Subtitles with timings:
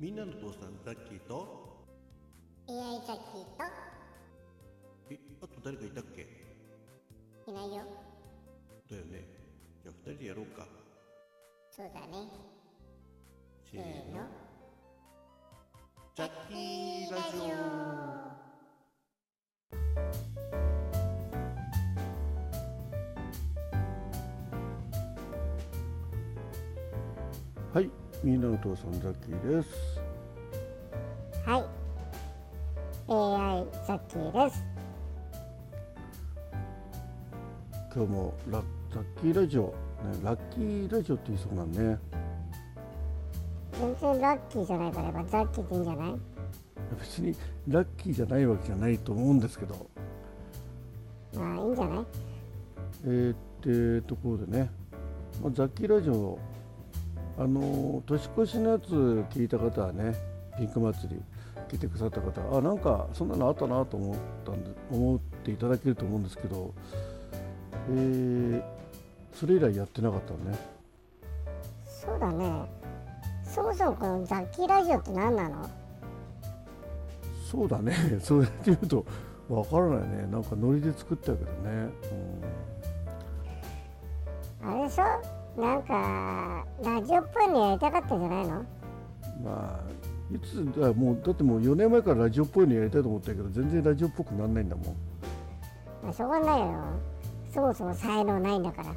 [0.00, 1.84] みんなの父さんザッキーと
[2.68, 2.74] ？AI
[3.06, 3.64] ザッキーと？
[5.10, 6.22] えあと誰かいたっけ？
[7.46, 7.82] いないよ。
[8.90, 9.28] だよね。
[9.82, 10.66] じゃあ二人でやろうか。
[11.70, 12.28] そうだね。
[13.70, 14.22] せせーの
[16.16, 17.60] ザッキーラジオ。
[27.74, 27.90] はい
[28.22, 30.00] みんなの父さんザッキーです
[31.46, 31.64] はい
[33.08, 34.62] AI ザッキーです
[37.94, 38.62] 今日もラ
[38.92, 39.72] ザッキーラジオ、ね、
[40.22, 41.98] ラッキーラジオって言いそうなんね
[43.72, 46.14] 全然ラッキーじゃないからやっぱザッキーっていいんじゃない
[47.00, 47.34] 別に
[47.68, 49.86] ラッキーじゃないわけじゃないと思うんですけど
[51.34, 52.04] まあいいんじゃない
[53.06, 54.70] えー、ってところでね、
[55.42, 56.38] まあ、ザッキーラジオ
[57.38, 58.90] あの年越しのやつ
[59.30, 60.14] 聞いた方はね
[60.58, 61.22] ピンク祭り
[61.68, 66.74] 来てくださった方あなんかそんなのあったなと思ったんで思っていただけると思うんですけど、
[67.90, 68.62] えー、
[69.32, 70.58] それ以来やってなかったのね。
[71.86, 72.50] そうだね。
[73.44, 75.68] そもそもこのザッキーラジオって何なの？
[77.50, 77.94] そうだね。
[78.20, 79.04] そうやって言うと
[79.48, 80.26] わからないね。
[80.30, 81.88] なんかノリで作ったけどね、
[84.62, 85.39] あれでしょ？
[85.56, 88.58] なんかラジオっぽいのやりたかったんじゃないの？
[88.58, 88.66] うん、
[89.44, 94.84] まあいつだもうだってもう4年前からラジオっぽいのやりたいと思ったけど全然ラジオっぽくなんないんだもん。
[96.04, 96.74] まあしょうがないよ。
[97.52, 98.88] そもそも才能ないんだから。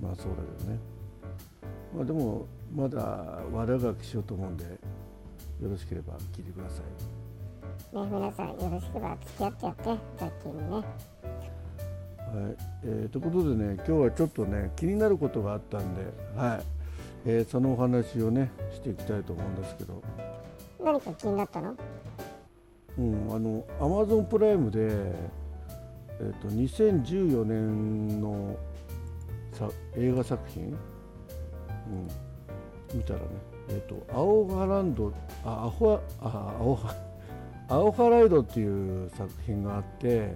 [0.00, 0.78] まあそうだけどね。
[1.96, 4.70] まあでもまだ悪あがきしようと思うんでよ
[5.62, 6.84] ろしければ聞いてください。
[7.96, 9.84] ね皆さんよろしければ付き合ってやって
[10.18, 10.84] ザッキーにね
[12.34, 12.56] はい。
[12.84, 16.02] えー、ということでね今日はちょっとね気になることがあったんで、
[16.36, 16.62] はい。
[17.28, 20.02] えーそのお話をねしていきたいと思うんですけど、
[20.82, 21.74] 何か気になったの？
[22.98, 24.88] うんあのアマゾンプライムで
[26.18, 28.56] えっ、と2014年の
[29.52, 30.76] さ映画作品、うん
[32.94, 33.26] 見たらね
[33.70, 35.12] えっ、と青葉ランド
[35.44, 36.94] あアホあ青葉
[37.68, 40.32] 青葉ライドっていう作品があって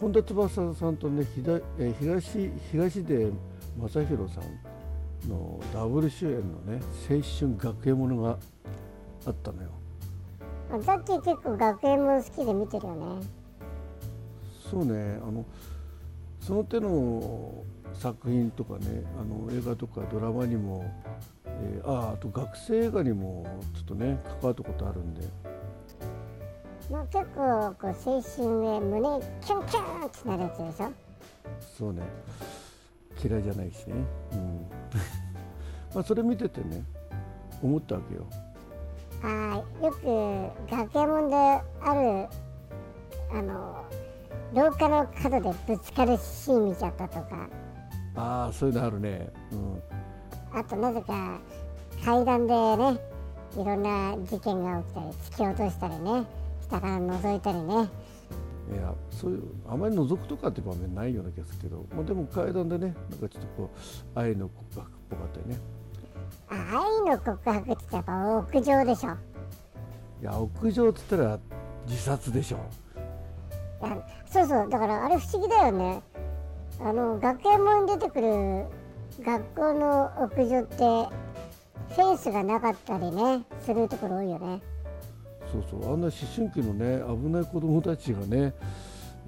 [0.00, 3.32] 本田翼さんとねひだえー東東出
[3.78, 8.38] 正宏さんのダブル主演のね青春学園ものが
[9.26, 9.70] あったのよ。
[10.72, 13.26] あザッキー結構学園もの好きで見てるよね
[14.70, 15.44] そうねあの
[16.40, 17.64] その手の
[17.94, 20.84] 作品とかねあの映画とかドラマにも、
[21.46, 25.22] えーああと学生映画にもちょっとね関わったことあるんで
[26.90, 30.92] まあ結構こう青春で胸キュンキュンってなるやつでしょ？
[31.78, 32.02] そうね。
[33.22, 33.94] 嫌いじゃないしね、
[34.32, 34.66] うん。
[35.94, 36.82] まあそれ見ててね
[37.62, 38.26] 思ったわけよ。
[39.22, 39.92] あーよ
[40.70, 41.60] く学園もんであ
[41.94, 42.28] る
[43.32, 43.84] あの
[44.54, 47.48] 廊下の角でぶつかるシーン見ちゃったとか。
[48.14, 49.82] ああそういうのあるね、うん、
[50.58, 51.38] あとなぜか
[52.04, 52.98] 階段でね
[53.56, 56.24] いろんな事件が起きたり突き落としたりね。
[56.24, 56.37] 下
[56.68, 57.90] から覗いたりね。
[58.70, 63.70] いやそういうあまり覗くとかって場面ないような気がするけど、まあ、でも階段でねなんかちょっとこ
[64.14, 65.58] う愛の告白っぽかったりね。
[66.50, 69.10] あ愛の告白ってやっぱ屋上でしょ。
[70.20, 71.38] いや屋上っつったら
[71.86, 72.58] 自殺でしょ。
[73.86, 76.02] いやそうそうだからあれ不思議だよね。
[76.80, 78.66] あの学園もんに出てくる
[79.24, 80.76] 学校の屋上って
[81.94, 84.60] フェンスがなかったりねするところ多いよね
[85.52, 85.92] そうそう。
[85.92, 88.52] あんな思春期のね危ない子供たちがね、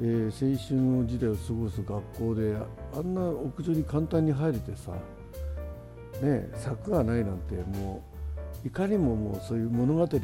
[0.00, 2.56] えー青春の時代を過ごす学校で
[2.94, 4.92] あんな屋上に簡単に入れてさ
[6.22, 8.02] ね柵がないなんても
[8.64, 10.22] ういかにももうそういう物語的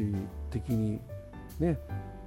[0.70, 1.00] に
[1.58, 1.78] ね、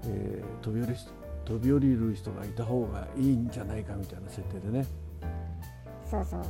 [0.06, 1.08] えー飛び降りし
[1.46, 4.86] 飛び降りる人がいた方がいいんじゃないかみたいな設定でね。
[6.10, 6.42] そうそう。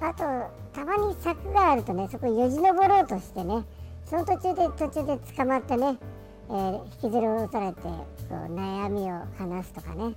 [0.00, 0.24] あと
[0.72, 3.64] たまに柵があるとねそこよじ登ろうとしてね
[4.04, 5.96] その途中で途中で捕まってね、
[6.50, 10.14] えー引きずり下ろされてこう悩みを話すとかね。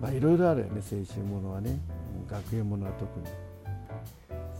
[0.00, 1.70] まあいろいろあるよね青春ものはね。
[1.70, 3.26] うん学園ものは特に。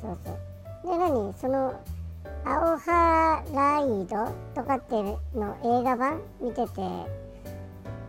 [0.01, 0.37] そうそう。
[0.85, 1.33] で何？
[1.35, 1.75] その
[2.45, 6.81] 青葉ライドとかっていうの映画版見てて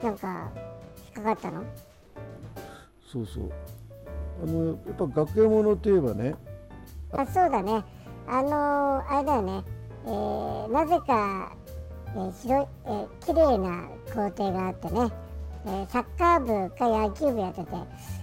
[0.03, 0.51] なんか
[1.05, 1.63] 引っかかったの？
[3.11, 3.51] そうそう。
[4.43, 6.35] あのやっぱ学園ものといえばね。
[7.11, 7.83] あそうだね。
[8.27, 9.63] あのーあれだよね、
[10.05, 11.51] えーなぜか、
[12.15, 15.11] えー広い、えー綺麗な校庭があってね、
[15.65, 17.71] えーサッカー部か野球部やってて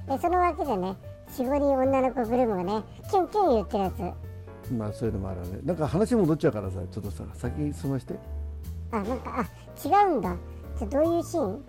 [0.09, 0.97] でその脇でね
[1.37, 4.73] 45人女の子グループがねキュンキュン言ってるやつ。
[4.73, 5.59] まあそういうのもあるね。
[5.65, 8.15] なんか話戻っちゃうからさちょっとさ先済まして。
[8.93, 10.37] あなんかあ違うんだ。
[10.79, 11.65] じゃどういうシーン？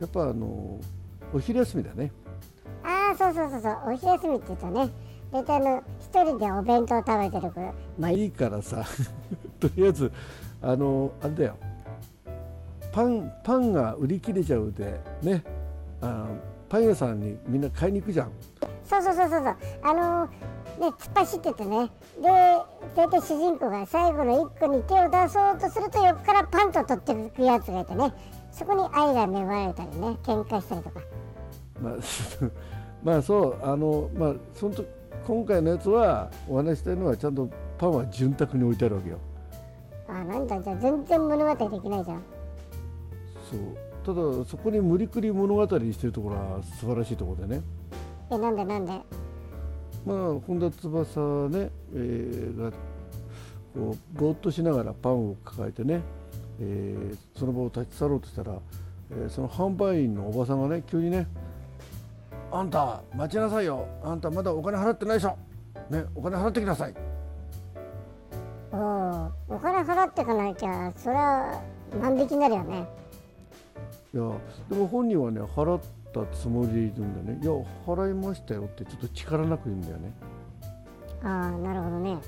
[0.00, 0.80] やっぱあの
[1.34, 2.10] お昼休みだね。
[2.82, 3.78] ああそうそうそうそう。
[3.88, 4.90] お昼休みって言うとね
[5.30, 7.60] 大体あの一人でお弁当食べてる子。
[7.98, 8.84] まあいいからさ。
[9.60, 10.12] とりあえず
[10.62, 11.56] あのあれだよ。
[12.92, 15.44] パンパンが売り切れちゃうでね。
[16.00, 16.26] あ
[16.68, 18.30] パン屋さんにみんな買いに行くじゃん。
[18.84, 19.56] そうそうそうそうそう。
[19.82, 20.32] あのね
[20.80, 21.90] 突っ走っててね。
[22.20, 22.28] で
[22.96, 28.12] 大体主人公が最後の1個に手を出そうとすると横からパンと取っていくやつがいてね。
[28.50, 31.00] そこに愛が芽生えたりね喧嘩したりとか。
[31.82, 31.94] まあ
[33.04, 34.84] まあそうあのまあそのと
[35.26, 39.18] 今回のやつはお話したいのはちゃんとパンは潤沢に置いてあるわけよ。
[40.08, 42.22] あなんだじゃあ全然物語できないじゃん。
[43.50, 43.60] そう。
[44.04, 47.62] ただそこに無理くり物語にしてるところは素晴らしいところでね。
[48.30, 48.92] えなんでなんで？
[50.06, 50.16] まあ
[50.46, 51.20] 本田翼
[51.50, 52.76] ね、えーがこ
[54.16, 56.00] うぼーっとしながらパンを抱えてね、
[56.60, 58.54] えーその場を立ち去ろうとしたら、
[59.10, 61.26] えーその販売員のおばさんがね急にね
[62.50, 63.86] 「あんた待ちなさいよ。
[64.02, 65.36] あんたまだお金払ってないでしょ、
[65.90, 66.94] ね、お金払ってきなさい」
[68.72, 71.62] おおお金払ってかなきゃそれは
[72.00, 72.86] 万引きになるよね。
[74.14, 74.22] いや
[74.70, 75.80] でも本人はね払っ
[76.12, 77.42] たつもりでいるんだよね。
[77.42, 77.52] いや
[77.86, 80.12] 払いましたよってちょっと力なく言うんだよね。
[81.22, 82.18] ああなるほどね。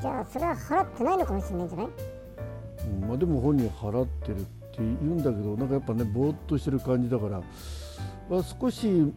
[0.00, 1.88] じゃあそれは払ってないのかもしれないんじゃない？
[2.86, 4.48] うんまあ、でも本人は払ってるって
[4.78, 7.42] 言うんだけどなんかやっぱねぼーっとしてる感じだから、
[8.28, 9.12] まあ、少し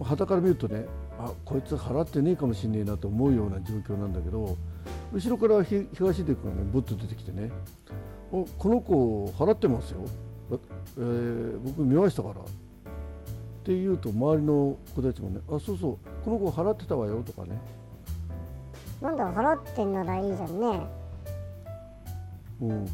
[0.00, 0.86] はたから見るとね
[1.18, 4.56] あこいつ払ってねえかもしんねえなと思うような状況なんだけど
[5.12, 7.50] 後ろからひ東出君がねぼっと出てきてね
[8.32, 10.00] 「おこの子払ってますよ、
[10.50, 10.56] あ
[10.98, 12.44] えー僕見ましたから」っ
[13.64, 17.60] て言うと周りの子たちもね「あそうそうこの子払ってたわよ」とかね。
[19.00, 20.86] なんだ払ってんならいいじゃんね。
[22.60, 22.86] うん、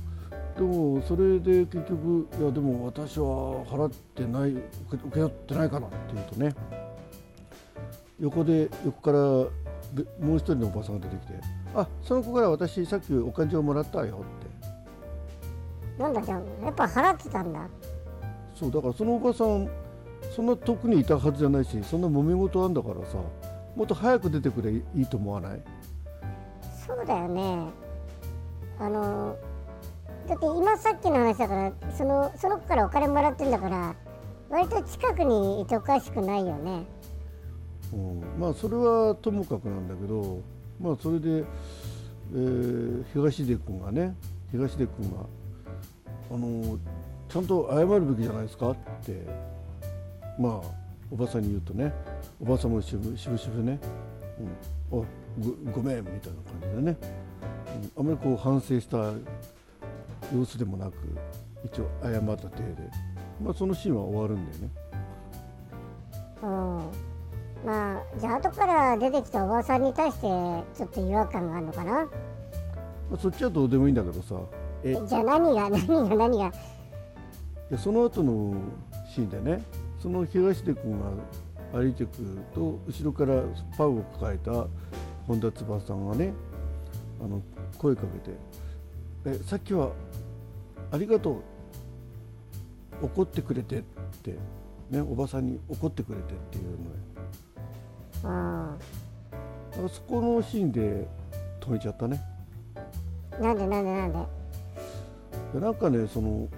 [0.58, 6.54] でもそれで結局いやでも私は払ってない受け取ってないからって言うとね
[8.18, 9.18] 横で横から
[9.94, 11.34] べもう一人のおばさんが出てきて
[11.76, 14.24] 「あその子から私さっきお勘定もらったよ」
[15.96, 16.02] って。
[16.02, 17.68] なんだじゃあやっぱ払ってたんだ。
[18.54, 19.68] そうだからそのおばさん
[20.34, 23.18] そんな遠くにいたはずじゃないしそんな揉め事あんだからさ
[23.76, 25.60] もっと早く出てくれいいと思わない？
[26.84, 27.68] そうだよね。
[28.80, 29.36] あの
[30.28, 33.94] だって今さっきの話だからそのその子からお金もらってるんだから
[34.50, 36.84] 割と近くにいておかしくないよね。
[37.92, 40.40] うん、まあそれはともかくなんだけど
[40.78, 44.14] まあそれで、えー東出君がね
[44.52, 45.24] 東出君が
[46.30, 46.78] あの
[47.28, 48.70] ちゃんと謝るべきじゃないですか？
[48.70, 49.26] って
[50.38, 50.68] まあ
[51.10, 51.92] おばさんに言うとね
[52.38, 53.80] おばさんもしぶしぶしぶね、
[54.92, 55.04] うん、あ
[55.40, 56.96] ごごめんみたいな感じでね、
[57.96, 59.12] うん、あまりこう反省した
[60.34, 60.94] 様子でもなく
[61.64, 62.90] 一応謝った体で、
[63.42, 64.68] まあ、そのシーンは終わるんだよね。
[66.42, 66.48] うん。
[67.66, 71.92] まあじゃあ後から出てきたおばさんに対してちょっと違和感があるのかな？
[71.92, 72.06] ま
[73.14, 74.36] あ、そっちはどうでもいいんだけどさ。
[74.84, 76.52] えじゃあ何が 何が何が？
[77.70, 78.54] でその後の
[79.12, 79.62] シーンでね。
[80.00, 81.06] その東出君が
[81.72, 83.42] 歩いてくると後ろから
[83.76, 84.52] パウを抱えた
[85.26, 86.32] 本田翼さんがね
[87.20, 87.42] あの
[87.76, 88.36] 声かけて
[89.26, 89.90] 「えさっきは
[90.90, 91.42] ありがとう。
[93.00, 93.82] 怒ってくれて」っ
[94.24, 94.34] て、
[94.90, 96.78] ね、おばさんに怒ってくれてっていうのね
[98.24, 98.78] うん
[99.70, 101.06] だからそこのシーンで
[101.60, 102.20] 止めちゃったね。
[103.40, 104.18] なんでなんでなんで？
[105.54, 106.48] でなんかねその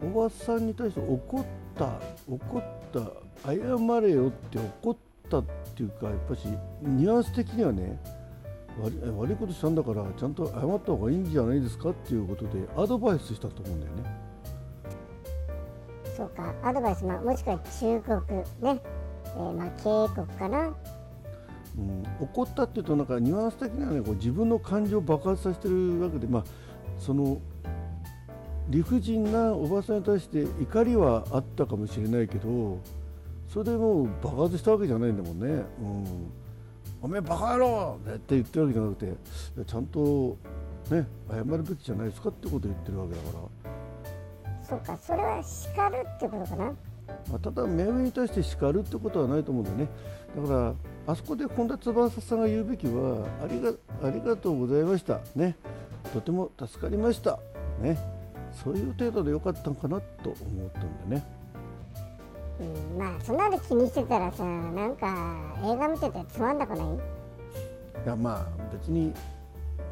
[0.00, 1.44] おばさんに対して怒っ
[1.76, 2.00] た
[2.30, 2.62] 怒っ
[2.92, 3.00] た
[3.44, 3.56] 謝
[4.00, 4.96] れよって怒っ
[5.28, 6.46] たっていうかやっぱし
[6.82, 8.00] ニュアンス的にはね
[8.80, 14.32] 悪いことしたんだからちゃんと謝った方がいいんじゃないですかっていうことでアドバイスしたと思うんだよね。
[16.16, 16.54] そうか。
[16.62, 20.74] アドバイス、まあ、もしくは忠告ね、えーまあ警告かな。
[21.78, 26.44] うん、怒ったっていうとなんかニュアンス的にはねこう自分の感情を爆発させてるわけでまあ
[26.98, 27.40] その
[28.68, 32.78] 理不尽なおばさんに対して怒りはあったかもしれないけど
[33.48, 35.46] それでもう爆発したわけじゃないんだもんね。
[35.46, 36.32] うん、
[37.02, 37.98] おめえバカ野郎！
[38.06, 39.12] って言ってるわけじゃなくて
[39.66, 40.38] ちゃんと
[40.88, 43.72] ね謝るべきじゃないですかってことを言ってるわけだから。
[44.64, 46.64] そうかそれは叱るってことかな。
[46.64, 46.74] ま
[47.34, 49.88] あ、ただ目上に対して叱るってことはないと思うんだよね。
[50.36, 50.74] だか
[51.06, 55.56] らあそこで本田翼さんが言うべきはありがありがとうございましたね。
[56.14, 57.40] とても助かりました
[57.80, 57.98] ね。
[58.62, 61.41] そういう程度でよかったのかなと思ったんだよね
[62.60, 62.64] う
[62.96, 66.86] んまあそんなの気にしてたらさなんか映画見ててつまんなくない？
[66.86, 66.98] い
[68.06, 69.12] やまあ別に、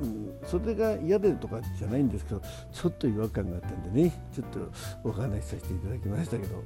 [0.02, 4.60] うん、それが嫌でとかじゃないんですけどちょっと違和感があったんでねちょっと
[5.08, 6.62] お話しさせていただきましたけど、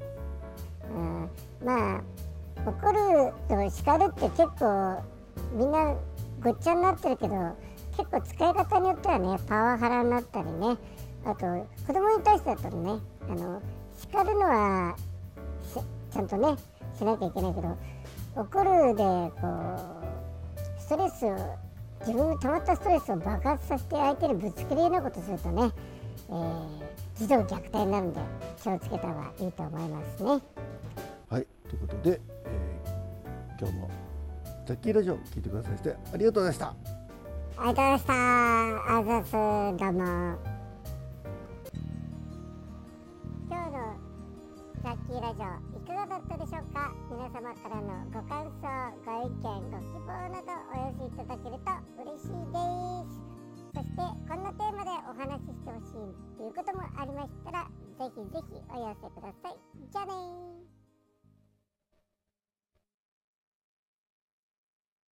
[0.95, 1.31] うん、
[1.65, 2.03] まあ
[2.67, 5.03] 怒ると叱るって結構
[5.55, 5.95] みんな
[6.43, 7.35] ごっちゃになってるけど
[7.97, 10.77] 結構使い方によってはねパワハラになったりね。
[11.27, 11.47] あと
[11.87, 12.99] 子供に対してだとね
[13.31, 13.63] あの
[13.97, 14.95] 叱るのは
[16.15, 16.57] ちゃんとね
[16.97, 17.77] しなきゃいけないけど
[18.37, 19.49] 怒るでこ
[20.79, 21.59] うストレスを
[22.01, 25.73] 自分の溜まったストレスを爆発させて相手にぶつけるようなことするとね、
[26.29, 26.67] えー、
[27.17, 28.21] 児童虐待になるんで
[28.63, 30.31] 気をつけた方がいいと思いますね。
[31.31, 33.91] はいということで、えー、今日も
[34.67, 35.73] ザッキーラジオ聞いてください
[36.13, 36.67] ありがとうございました。
[37.57, 38.15] ありがとうございました。
[38.97, 40.54] あざすどうも。
[45.25, 45.45] ラジオ
[45.81, 46.93] いかがだったでしょうか？
[47.09, 48.69] 皆様からのご感想
[49.09, 49.41] ご意見
[49.73, 52.61] ご希望などお寄せいただけると嬉しいで
[53.09, 53.25] す。
[53.73, 59.57] そしてこんなテーマでお話ししてほしいということもありましたらぜひぜひお寄せください。
[59.91, 60.74] じゃあね